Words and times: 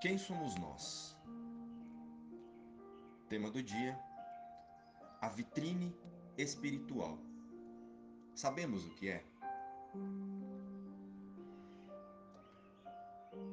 Quem 0.00 0.16
somos 0.16 0.54
nós? 0.54 1.16
Tema 3.28 3.50
do 3.50 3.60
dia: 3.60 3.98
a 5.20 5.28
vitrine 5.28 5.92
espiritual. 6.36 7.18
Sabemos 8.32 8.86
o 8.86 8.90
que 8.90 9.08
é? 9.08 9.24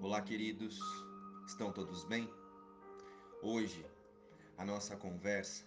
Olá, 0.04 0.22
queridos, 0.22 0.80
estão 1.48 1.72
todos 1.72 2.04
bem? 2.04 2.32
Hoje 3.42 3.84
a 4.56 4.64
nossa 4.64 4.96
conversa 4.96 5.66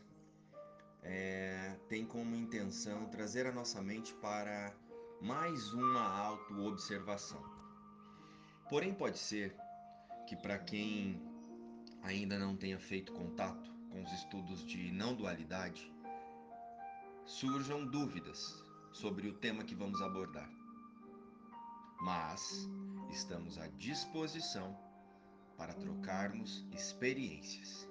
é, 1.03 1.77
tem 1.89 2.07
como 2.07 2.37
intenção 2.37 3.09
trazer 3.09 3.47
a 3.47 3.53
nossa 3.53 3.83
mente 3.83 4.15
para 4.15 4.73
mais 5.21 5.73
uma 5.73 6.09
autoobservação. 6.09 7.43
Porém, 8.69 8.95
pode 8.95 9.19
ser 9.19 9.57
que 10.29 10.37
para 10.37 10.59
quem 10.59 11.19
ainda 12.03 12.39
não 12.39 12.55
tenha 12.55 12.79
feito 12.79 13.15
contato 13.15 13.73
com 13.91 14.03
os 14.03 14.13
estudos 14.13 14.63
de 14.63 14.93
não 14.93 15.15
dualidade, 15.15 15.91
surjam 17.25 17.87
dúvidas 17.87 18.63
sobre 18.93 19.27
o 19.27 19.33
tema 19.33 19.65
que 19.65 19.75
vamos 19.75 20.03
abordar. 20.03 20.51
Mas 22.03 22.69
estamos 23.11 23.57
à 23.57 23.69
disposição 23.69 24.79
para 25.57 25.73
trocarmos 25.73 26.63
experiências. 26.73 27.89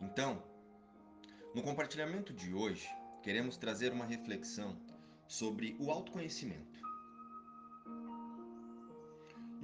Então, 0.00 0.42
no 1.54 1.62
compartilhamento 1.62 2.32
de 2.32 2.54
hoje, 2.54 2.88
queremos 3.22 3.58
trazer 3.58 3.92
uma 3.92 4.06
reflexão 4.06 4.74
sobre 5.28 5.76
o 5.78 5.90
autoconhecimento. 5.90 6.80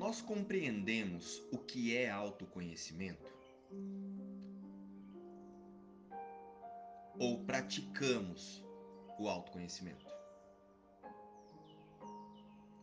Nós 0.03 0.21
compreendemos 0.21 1.41
o 1.53 1.59
que 1.59 1.97
é 1.97 2.11
autoconhecimento? 2.11 3.33
Ou 7.21 7.45
praticamos 7.45 8.65
o 9.17 9.29
autoconhecimento? 9.29 10.05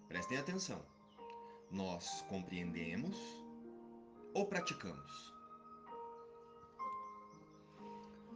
Prestem 0.08 0.38
atenção. 0.38 0.82
Nós 1.70 2.22
compreendemos 2.30 3.18
ou 4.34 4.46
praticamos? 4.46 5.12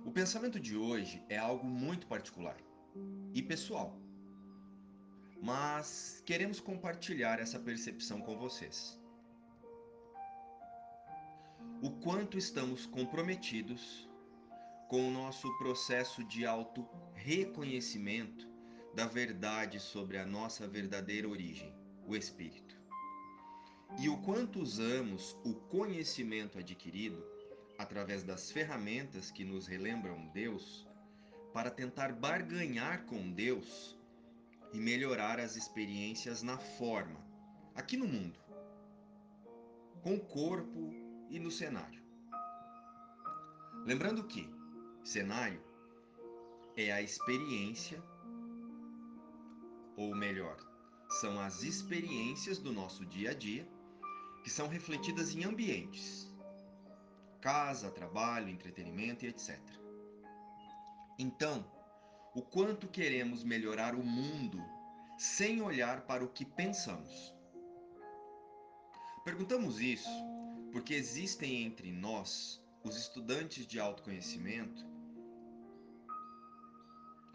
O 0.06 0.12
pensamento 0.12 0.60
de 0.60 0.76
hoje 0.76 1.24
é 1.30 1.38
algo 1.38 1.66
muito 1.66 2.06
particular 2.06 2.58
e 3.34 3.42
pessoal 3.42 4.03
mas 5.44 6.24
queremos 6.26 6.60
compartilhar 6.62 7.38
essa 7.38 7.60
percepção 7.60 8.22
com 8.22 8.38
vocês. 8.38 8.98
O 11.82 11.92
quanto 11.92 12.38
estamos 12.38 12.86
comprometidos 12.86 14.10
com 14.88 15.06
o 15.06 15.12
nosso 15.12 15.52
processo 15.58 16.24
de 16.24 16.46
auto-reconhecimento 16.46 18.48
da 18.96 19.06
verdade 19.06 19.82
sobre 19.82 20.18
a 20.18 20.26
nossa 20.26 20.66
verdadeira 20.66 21.28
origem, 21.28 21.76
o 22.08 22.16
Espírito. 22.16 22.82
E 24.00 24.08
o 24.08 24.22
quanto 24.22 24.62
usamos 24.62 25.36
o 25.44 25.56
conhecimento 25.56 26.58
adquirido 26.58 27.22
através 27.78 28.24
das 28.24 28.50
ferramentas 28.50 29.30
que 29.30 29.44
nos 29.44 29.68
relembram 29.68 30.26
Deus 30.28 30.88
para 31.52 31.70
tentar 31.70 32.14
barganhar 32.14 33.06
com 33.08 33.30
Deus 33.30 34.02
e 34.74 34.80
melhorar 34.80 35.40
as 35.40 35.56
experiências 35.56 36.42
na 36.42 36.58
forma, 36.58 37.20
aqui 37.76 37.96
no 37.96 38.08
mundo, 38.08 38.38
com 40.02 40.16
o 40.16 40.20
corpo 40.20 40.92
e 41.30 41.40
no 41.40 41.52
cenário. 41.52 42.02
Lembrando 43.86 44.24
que 44.26 44.50
cenário 45.04 45.64
é 46.76 46.92
a 46.92 47.02
experiência, 47.02 48.04
ou 49.96 50.16
melhor, 50.16 50.58
são 51.22 51.40
as 51.40 51.64
experiências 51.64 52.58
do 52.58 52.74
nosso 52.74 53.06
dia 53.06 53.32
a 53.32 53.34
dia 53.34 53.68
que 54.44 54.50
são 54.50 54.68
refletidas 54.68 55.34
em 55.36 55.44
ambientes 55.44 56.34
casa, 57.44 57.92
trabalho, 57.92 58.48
entretenimento 58.48 59.26
e 59.26 59.28
etc. 59.28 59.60
Então, 61.20 61.70
o 62.36 62.42
quanto 62.42 62.88
queremos 62.88 63.44
melhorar 63.44 63.94
o 63.96 64.04
mundo 64.04 64.64
sem 65.18 65.62
olhar 65.62 66.02
para 66.02 66.24
o 66.24 66.30
que 66.30 66.44
pensamos. 66.44 67.34
Perguntamos 69.24 69.80
isso 69.80 70.10
porque 70.72 70.96
existem 70.96 71.64
entre 71.64 71.92
nós, 71.92 72.62
os 72.84 72.98
estudantes 72.98 73.68
de 73.68 73.80
autoconhecimento, 73.80 74.84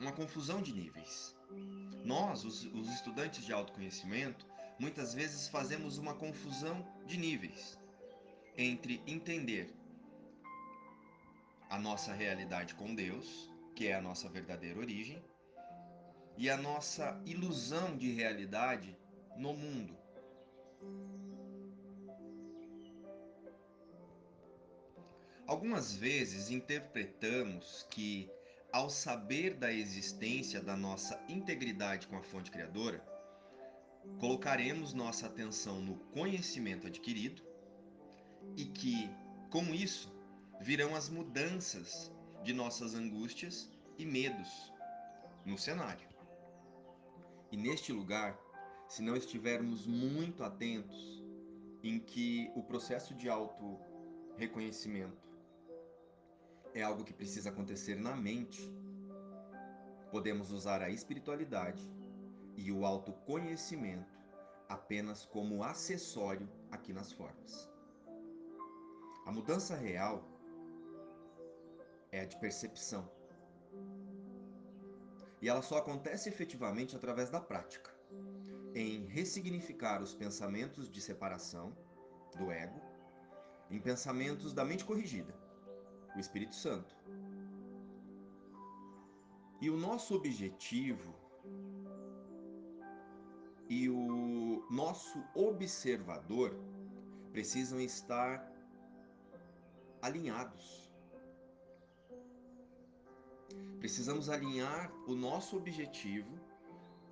uma 0.00 0.12
confusão 0.12 0.60
de 0.60 0.72
níveis. 0.72 1.34
Nós, 2.04 2.44
os, 2.44 2.64
os, 2.64 2.88
estudantes 2.92 3.44
de 3.44 3.52
autoconhecimento, 3.52 4.44
muitas 4.78 5.14
vezes 5.14 5.48
fazemos 5.48 5.98
uma 5.98 6.14
confusão 6.14 6.84
de 7.06 7.16
níveis 7.16 7.78
entre 8.56 9.00
entender 9.06 9.72
a 11.70 11.78
nossa 11.78 12.12
realidade 12.12 12.74
com 12.74 12.94
Deus 12.94 13.48
que 13.78 13.86
é 13.86 13.94
a 13.94 14.02
nossa 14.02 14.28
verdadeira 14.28 14.76
origem, 14.80 15.22
e 16.36 16.50
a 16.50 16.56
nossa 16.56 17.22
ilusão 17.24 17.96
de 17.96 18.10
realidade 18.10 18.98
no 19.36 19.54
mundo. 19.54 19.96
Algumas 25.46 25.94
vezes 25.94 26.50
interpretamos 26.50 27.86
que, 27.88 28.28
ao 28.72 28.90
saber 28.90 29.54
da 29.54 29.72
existência 29.72 30.60
da 30.60 30.76
nossa 30.76 31.16
integridade 31.28 32.08
com 32.08 32.16
a 32.16 32.22
fonte 32.24 32.50
criadora, 32.50 33.00
colocaremos 34.18 34.92
nossa 34.92 35.28
atenção 35.28 35.80
no 35.80 36.00
conhecimento 36.10 36.88
adquirido 36.88 37.44
e 38.56 38.64
que, 38.64 39.08
com 39.52 39.72
isso, 39.72 40.12
virão 40.60 40.96
as 40.96 41.08
mudanças 41.08 42.17
de 42.42 42.52
nossas 42.52 42.94
angústias 42.94 43.70
e 43.96 44.04
medos 44.04 44.72
no 45.44 45.58
cenário. 45.58 46.08
E 47.50 47.56
neste 47.56 47.92
lugar, 47.92 48.38
se 48.88 49.02
não 49.02 49.16
estivermos 49.16 49.86
muito 49.86 50.44
atentos 50.44 51.22
em 51.82 51.98
que 51.98 52.50
o 52.54 52.62
processo 52.62 53.14
de 53.14 53.28
auto 53.28 53.78
reconhecimento 54.36 55.28
é 56.74 56.82
algo 56.82 57.04
que 57.04 57.12
precisa 57.12 57.50
acontecer 57.50 57.96
na 57.96 58.14
mente, 58.14 58.60
podemos 60.10 60.50
usar 60.50 60.82
a 60.82 60.90
espiritualidade 60.90 61.82
e 62.56 62.70
o 62.72 62.84
autoconhecimento 62.84 64.18
apenas 64.68 65.24
como 65.24 65.62
acessório 65.62 66.48
aqui 66.70 66.92
nas 66.92 67.12
formas. 67.12 67.68
A 69.26 69.32
mudança 69.32 69.74
real 69.74 70.22
é 72.18 72.22
a 72.22 72.26
de 72.26 72.36
percepção. 72.36 73.08
E 75.40 75.48
ela 75.48 75.62
só 75.62 75.78
acontece 75.78 76.28
efetivamente 76.28 76.96
através 76.96 77.30
da 77.30 77.40
prática, 77.40 77.94
em 78.74 79.06
ressignificar 79.06 80.02
os 80.02 80.14
pensamentos 80.14 80.90
de 80.90 81.00
separação 81.00 81.76
do 82.36 82.50
ego 82.50 82.80
em 83.70 83.78
pensamentos 83.78 84.52
da 84.52 84.64
mente 84.64 84.84
corrigida, 84.84 85.34
o 86.16 86.18
Espírito 86.18 86.54
Santo. 86.54 86.96
E 89.60 89.70
o 89.70 89.76
nosso 89.76 90.14
objetivo 90.14 91.14
e 93.68 93.88
o 93.90 94.66
nosso 94.70 95.22
observador 95.34 96.58
precisam 97.32 97.78
estar 97.80 98.50
alinhados 100.00 100.87
Precisamos 103.78 104.28
alinhar 104.28 104.92
o 105.06 105.14
nosso 105.14 105.56
objetivo 105.56 106.38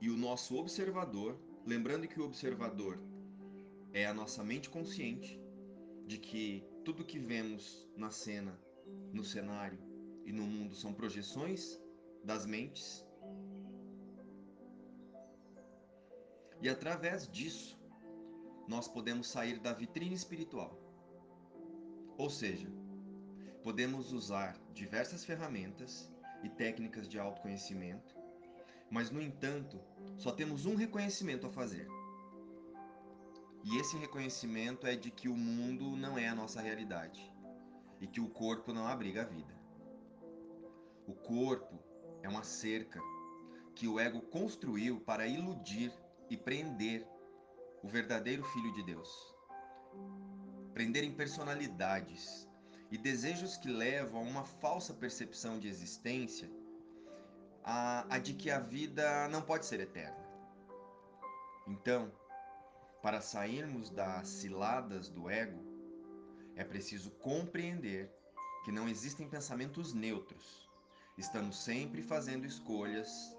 e 0.00 0.10
o 0.10 0.16
nosso 0.16 0.56
observador, 0.56 1.38
lembrando 1.64 2.08
que 2.08 2.20
o 2.20 2.24
observador 2.24 2.98
é 3.92 4.04
a 4.06 4.12
nossa 4.12 4.44
mente 4.44 4.68
consciente 4.68 5.40
de 6.06 6.18
que 6.18 6.64
tudo 6.84 7.04
que 7.04 7.18
vemos 7.18 7.88
na 7.96 8.10
cena, 8.10 8.60
no 9.12 9.24
cenário 9.24 9.78
e 10.24 10.32
no 10.32 10.42
mundo 10.42 10.74
são 10.74 10.92
projeções 10.92 11.80
das 12.22 12.44
mentes. 12.44 13.04
E 16.60 16.68
através 16.68 17.28
disso, 17.28 17.78
nós 18.66 18.88
podemos 18.88 19.28
sair 19.28 19.58
da 19.60 19.72
vitrine 19.72 20.14
espiritual. 20.14 20.78
Ou 22.18 22.28
seja, 22.28 22.68
podemos 23.62 24.12
usar 24.12 24.58
diversas 24.72 25.24
ferramentas 25.24 26.10
e 26.46 26.48
técnicas 26.48 27.08
de 27.08 27.18
autoconhecimento, 27.18 28.14
mas 28.90 29.10
no 29.10 29.20
entanto, 29.20 29.80
só 30.16 30.30
temos 30.30 30.64
um 30.64 30.76
reconhecimento 30.76 31.46
a 31.46 31.50
fazer. 31.50 31.88
E 33.64 33.76
esse 33.78 33.96
reconhecimento 33.96 34.86
é 34.86 34.94
de 34.94 35.10
que 35.10 35.28
o 35.28 35.36
mundo 35.36 35.96
não 35.96 36.16
é 36.16 36.28
a 36.28 36.34
nossa 36.34 36.60
realidade 36.60 37.20
e 38.00 38.06
que 38.06 38.20
o 38.20 38.28
corpo 38.28 38.72
não 38.72 38.86
abriga 38.86 39.22
a 39.22 39.24
vida. 39.24 39.54
O 41.06 41.14
corpo 41.14 41.78
é 42.22 42.28
uma 42.28 42.44
cerca 42.44 43.00
que 43.74 43.88
o 43.88 43.98
ego 43.98 44.20
construiu 44.20 45.00
para 45.00 45.26
iludir 45.26 45.92
e 46.30 46.36
prender 46.36 47.06
o 47.82 47.88
verdadeiro 47.88 48.44
Filho 48.44 48.72
de 48.72 48.84
Deus. 48.84 49.10
Prender 50.72 51.02
em 51.02 51.12
personalidades 51.12 52.45
e 52.90 52.96
desejos 52.96 53.56
que 53.56 53.68
levam 53.68 54.20
a 54.20 54.24
uma 54.24 54.44
falsa 54.44 54.94
percepção 54.94 55.58
de 55.58 55.68
existência, 55.68 56.50
a, 57.64 58.14
a 58.14 58.18
de 58.18 58.34
que 58.34 58.50
a 58.50 58.60
vida 58.60 59.28
não 59.28 59.42
pode 59.42 59.66
ser 59.66 59.80
eterna. 59.80 60.24
Então, 61.66 62.12
para 63.02 63.20
sairmos 63.20 63.90
das 63.90 64.28
ciladas 64.28 65.08
do 65.08 65.28
ego, 65.28 65.64
é 66.54 66.64
preciso 66.64 67.10
compreender 67.10 68.10
que 68.64 68.72
não 68.72 68.88
existem 68.88 69.28
pensamentos 69.28 69.92
neutros. 69.92 70.68
Estamos 71.18 71.62
sempre 71.62 72.02
fazendo 72.02 72.46
escolhas 72.46 73.36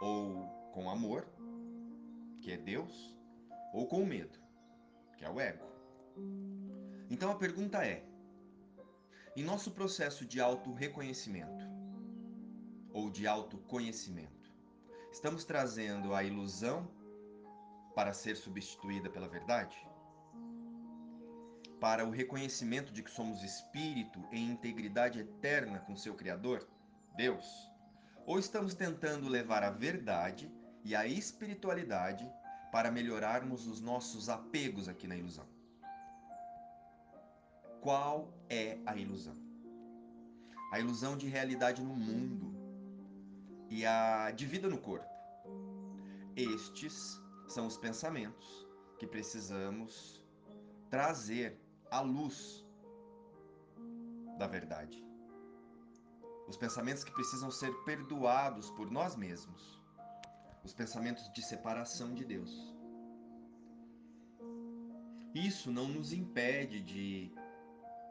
ou 0.00 0.46
com 0.72 0.90
amor, 0.90 1.26
que 2.42 2.52
é 2.52 2.56
Deus, 2.56 3.16
ou 3.72 3.86
com 3.86 4.04
medo, 4.04 4.38
que 5.16 5.24
é 5.24 5.30
o 5.30 5.40
ego. 5.40 5.64
Então 7.08 7.30
a 7.30 7.36
pergunta 7.36 7.84
é: 7.84 8.04
em 9.36 9.44
nosso 9.44 9.70
processo 9.70 10.24
de 10.24 10.40
auto-reconhecimento 10.40 11.64
ou 12.92 13.10
de 13.10 13.26
autoconhecimento, 13.26 14.52
estamos 15.12 15.44
trazendo 15.44 16.14
a 16.14 16.24
ilusão 16.24 16.90
para 17.94 18.12
ser 18.12 18.36
substituída 18.36 19.08
pela 19.08 19.28
verdade? 19.28 19.76
Para 21.80 22.04
o 22.04 22.10
reconhecimento 22.10 22.92
de 22.92 23.02
que 23.02 23.10
somos 23.10 23.42
espírito 23.42 24.22
em 24.32 24.50
integridade 24.50 25.20
eterna 25.20 25.78
com 25.80 25.96
seu 25.96 26.14
Criador, 26.14 26.66
Deus? 27.14 27.46
Ou 28.26 28.38
estamos 28.38 28.74
tentando 28.74 29.28
levar 29.28 29.62
a 29.62 29.70
verdade 29.70 30.50
e 30.82 30.96
a 30.96 31.06
espiritualidade 31.06 32.28
para 32.72 32.90
melhorarmos 32.90 33.66
os 33.66 33.80
nossos 33.80 34.28
apegos 34.28 34.88
aqui 34.88 35.06
na 35.06 35.16
ilusão? 35.16 35.46
Qual 37.86 38.34
é 38.50 38.80
a 38.84 38.96
ilusão? 38.96 39.36
A 40.72 40.80
ilusão 40.80 41.16
de 41.16 41.28
realidade 41.28 41.80
no 41.80 41.94
mundo 41.94 42.52
e 43.70 43.86
a 43.86 44.32
de 44.32 44.44
vida 44.44 44.68
no 44.68 44.76
corpo. 44.76 45.08
Estes 46.34 47.22
são 47.46 47.64
os 47.64 47.78
pensamentos 47.78 48.66
que 48.98 49.06
precisamos 49.06 50.20
trazer 50.90 51.60
à 51.88 52.00
luz 52.00 52.66
da 54.36 54.48
verdade. 54.48 55.00
Os 56.48 56.56
pensamentos 56.56 57.04
que 57.04 57.12
precisam 57.12 57.52
ser 57.52 57.72
perdoados 57.84 58.68
por 58.72 58.90
nós 58.90 59.14
mesmos. 59.14 59.80
Os 60.64 60.74
pensamentos 60.74 61.32
de 61.32 61.40
separação 61.40 62.12
de 62.14 62.24
Deus. 62.24 62.52
Isso 65.32 65.70
não 65.70 65.86
nos 65.86 66.12
impede 66.12 66.80
de 66.80 67.45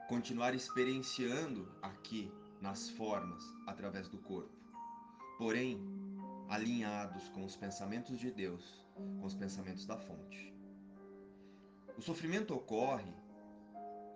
continuar 0.08 0.54
experienciando 0.54 1.68
aqui 1.82 2.32
nas 2.62 2.90
formas 2.90 3.44
através 3.66 4.08
do 4.08 4.18
corpo. 4.20 4.54
Porém, 5.38 5.80
alinhados 6.48 7.28
com 7.30 7.44
os 7.44 7.56
pensamentos 7.56 8.20
de 8.20 8.32
Deus, 8.32 8.86
com 8.96 9.26
os 9.26 9.34
pensamentos 9.34 9.86
da 9.86 9.98
fonte. 9.98 10.54
O 11.98 12.02
sofrimento 12.02 12.54
ocorre 12.54 13.12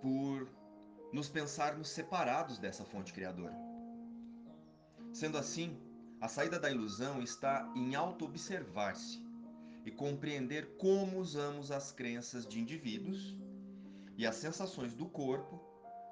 por 0.01 0.47
nos 1.11 1.27
pensarmos 1.27 1.89
separados 1.89 2.59
dessa 2.59 2.85
fonte 2.85 3.11
criadora. 3.11 3.55
Sendo 5.11 5.37
assim, 5.37 5.75
a 6.21 6.27
saída 6.27 6.59
da 6.59 6.69
ilusão 6.69 7.21
está 7.21 7.71
em 7.75 7.95
auto-observar-se 7.95 9.19
e 9.85 9.91
compreender 9.91 10.77
como 10.77 11.17
usamos 11.19 11.71
as 11.71 11.91
crenças 11.91 12.45
de 12.45 12.59
indivíduos 12.59 13.35
e 14.15 14.27
as 14.27 14.35
sensações 14.35 14.93
do 14.93 15.07
corpo 15.07 15.68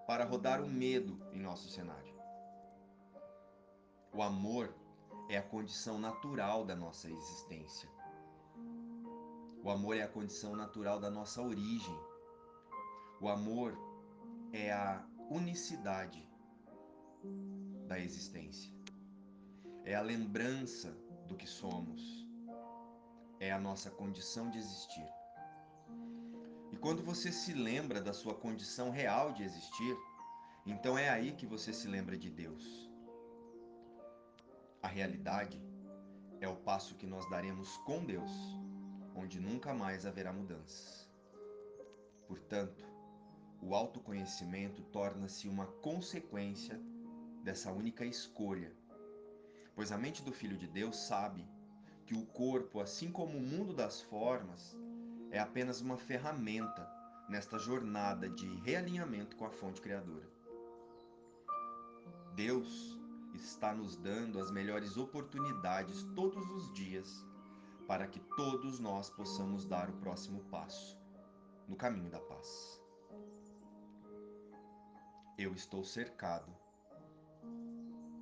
para 0.07 0.23
rodar 0.23 0.63
o 0.63 0.69
medo 0.69 1.21
em 1.33 1.39
nosso 1.41 1.69
cenário. 1.69 2.15
O 4.13 4.23
amor 4.23 4.73
é 5.29 5.37
a 5.37 5.43
condição 5.43 5.99
natural 5.99 6.65
da 6.65 6.75
nossa 6.75 7.11
existência. 7.11 7.89
O 9.61 9.69
amor 9.69 9.97
é 9.97 10.03
a 10.03 10.07
condição 10.07 10.55
natural 10.55 10.97
da 10.97 11.11
nossa 11.11 11.41
origem. 11.41 11.99
O 13.19 13.27
amor 13.27 13.77
é 14.53 14.71
a 14.71 15.05
unicidade 15.29 16.25
da 17.85 17.99
existência. 17.99 18.73
É 19.83 19.93
a 19.93 20.01
lembrança 20.01 20.97
do 21.27 21.35
que 21.35 21.45
somos. 21.45 22.25
É 23.41 23.51
a 23.51 23.59
nossa 23.59 23.91
condição 23.91 24.49
de 24.49 24.57
existir. 24.57 25.16
Quando 26.87 27.03
você 27.03 27.33
se 27.33 27.51
lembra 27.51 27.99
da 27.99 28.13
sua 28.13 28.33
condição 28.33 28.89
real 28.89 29.33
de 29.33 29.43
existir, 29.43 29.97
então 30.65 30.97
é 30.97 31.09
aí 31.09 31.33
que 31.33 31.45
você 31.45 31.73
se 31.73 31.85
lembra 31.85 32.17
de 32.17 32.29
Deus. 32.29 32.89
A 34.81 34.87
realidade 34.87 35.61
é 36.39 36.47
o 36.47 36.55
passo 36.55 36.95
que 36.95 37.05
nós 37.05 37.29
daremos 37.29 37.75
com 37.79 38.05
Deus, 38.05 38.31
onde 39.13 39.37
nunca 39.37 39.73
mais 39.73 40.05
haverá 40.05 40.31
mudanças. 40.31 41.11
Portanto, 42.25 42.85
o 43.61 43.75
autoconhecimento 43.75 44.81
torna-se 44.83 45.49
uma 45.49 45.65
consequência 45.65 46.79
dessa 47.43 47.69
única 47.69 48.05
escolha, 48.05 48.73
pois 49.75 49.91
a 49.91 49.97
mente 49.97 50.23
do 50.23 50.31
Filho 50.31 50.55
de 50.55 50.67
Deus 50.69 50.95
sabe 50.95 51.45
que 52.05 52.15
o 52.15 52.25
corpo, 52.27 52.79
assim 52.79 53.11
como 53.11 53.37
o 53.37 53.41
mundo 53.41 53.73
das 53.73 53.99
formas, 53.99 54.73
é 55.31 55.39
apenas 55.39 55.81
uma 55.81 55.97
ferramenta 55.97 56.89
nesta 57.29 57.59
jornada 57.59 58.29
de 58.29 58.47
realinhamento 58.61 59.35
com 59.35 59.45
a 59.45 59.49
fonte 59.49 59.81
criadora. 59.81 60.27
Deus 62.35 62.97
está 63.33 63.73
nos 63.73 63.95
dando 63.97 64.39
as 64.39 64.51
melhores 64.51 64.97
oportunidades 64.97 66.03
todos 66.15 66.49
os 66.51 66.73
dias 66.73 67.25
para 67.87 68.07
que 68.07 68.19
todos 68.35 68.79
nós 68.79 69.09
possamos 69.09 69.65
dar 69.65 69.89
o 69.89 69.97
próximo 69.97 70.43
passo 70.45 70.97
no 71.67 71.75
caminho 71.75 72.09
da 72.09 72.19
paz. 72.19 72.81
Eu 75.37 75.53
estou 75.53 75.83
cercado 75.83 76.51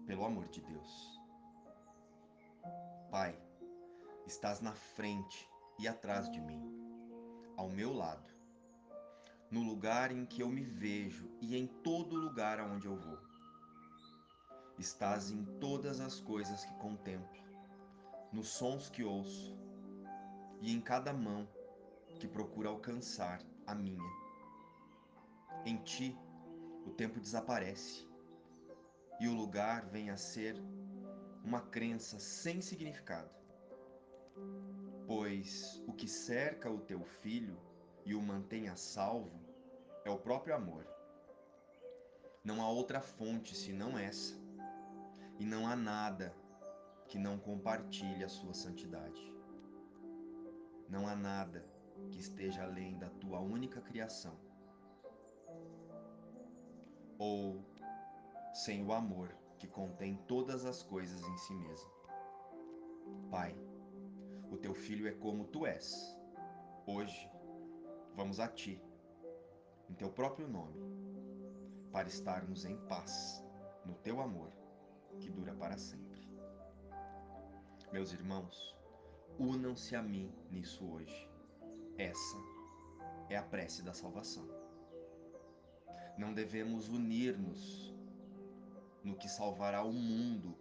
pelo 0.05 0.25
amor 0.25 0.47
de 0.49 0.61
Deus. 0.61 1.19
Pai, 3.09 3.39
estás 4.25 4.59
na 4.61 4.73
frente 4.73 5.49
e 5.79 5.87
atrás 5.87 6.29
de 6.31 6.39
mim, 6.41 6.84
ao 7.55 7.69
meu 7.69 7.93
lado, 7.93 8.33
no 9.49 9.61
lugar 9.61 10.11
em 10.11 10.25
que 10.25 10.41
eu 10.41 10.49
me 10.49 10.63
vejo 10.63 11.29
e 11.41 11.55
em 11.55 11.67
todo 11.67 12.15
lugar 12.15 12.59
aonde 12.59 12.87
eu 12.87 12.95
vou 12.95 13.35
estás 14.77 15.31
em 15.31 15.43
todas 15.59 15.99
as 15.99 16.19
coisas 16.19 16.65
que 16.65 16.73
contemplo, 16.75 17.41
nos 18.31 18.49
sons 18.49 18.89
que 18.89 19.03
ouço 19.03 19.57
e 20.61 20.71
em 20.71 20.81
cada 20.81 21.13
mão 21.13 21.47
que 22.19 22.27
procura 22.27 22.69
alcançar 22.69 23.41
a 23.65 23.73
minha. 23.73 24.11
Em 25.65 25.77
ti, 25.77 26.17
o 26.85 26.91
tempo 26.91 27.19
desaparece 27.19 28.07
e 29.19 29.27
o 29.27 29.33
lugar 29.33 29.85
vem 29.85 30.09
a 30.09 30.17
ser 30.17 30.55
uma 31.43 31.61
crença 31.61 32.19
sem 32.19 32.61
significado. 32.61 33.29
Pois 35.07 35.83
o 35.87 35.93
que 35.93 36.07
cerca 36.07 36.69
o 36.69 36.79
teu 36.79 37.03
filho 37.03 37.57
e 38.05 38.15
o 38.15 38.21
mantém 38.21 38.69
a 38.69 38.75
salvo 38.75 39.39
é 40.03 40.09
o 40.09 40.17
próprio 40.17 40.55
amor. 40.55 40.87
Não 42.43 42.61
há 42.61 42.69
outra 42.69 43.01
fonte 43.01 43.55
senão 43.55 43.97
essa 43.97 44.35
e 45.39 45.45
não 45.45 45.67
há 45.67 45.75
nada 45.75 46.33
que 47.07 47.19
não 47.19 47.37
compartilhe 47.37 48.23
a 48.23 48.29
sua 48.29 48.53
santidade. 48.53 49.33
Não 50.89 51.07
há 51.07 51.15
nada 51.15 51.65
que 52.11 52.19
esteja 52.19 52.63
além 52.63 52.97
da 52.97 53.09
tua 53.09 53.39
única 53.39 53.81
criação. 53.81 54.35
Ou 57.17 57.63
sem 58.53 58.83
o 58.83 58.91
amor 58.91 59.35
que 59.59 59.67
contém 59.67 60.15
todas 60.27 60.65
as 60.65 60.83
coisas 60.83 61.21
em 61.21 61.37
si 61.37 61.53
mesmo. 61.53 61.89
Pai, 63.29 63.55
o 64.55 64.57
teu 64.57 64.73
filho 64.73 65.05
é 65.05 65.11
como 65.11 65.43
tu 65.43 65.65
és. 65.65 66.17
Hoje, 66.87 67.29
vamos 68.15 68.39
a 68.39 68.47
ti, 68.47 68.81
em 69.89 69.93
teu 69.93 70.09
próprio 70.09 70.47
nome, 70.47 70.79
para 71.91 72.07
estarmos 72.07 72.63
em 72.63 72.77
paz 72.87 73.43
no 73.85 73.95
teu 73.95 74.21
amor 74.21 74.49
que 75.19 75.29
dura 75.29 75.53
para 75.53 75.77
sempre. 75.77 76.25
Meus 77.91 78.13
irmãos, 78.13 78.73
unam-se 79.37 79.93
a 79.93 80.01
mim 80.01 80.33
nisso 80.49 80.89
hoje. 80.89 81.29
Essa 81.97 82.37
é 83.29 83.35
a 83.35 83.43
prece 83.43 83.83
da 83.83 83.93
salvação. 83.93 84.47
Não 86.17 86.33
devemos 86.33 86.87
unir-nos 86.87 87.93
no 89.03 89.17
que 89.17 89.27
salvará 89.27 89.83
o 89.83 89.91
mundo 89.91 90.55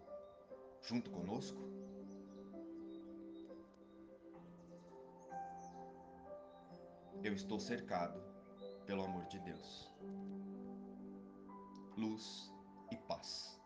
junto 0.81 1.09
conosco? 1.09 1.74
Eu 7.25 7.33
estou 7.33 7.59
cercado 7.59 8.21
pelo 8.85 9.03
amor 9.03 9.25
de 9.25 9.39
Deus. 9.39 9.91
Luz 11.97 12.53
e 12.91 12.97
paz. 12.97 13.59